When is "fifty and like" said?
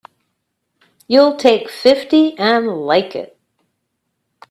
1.69-3.15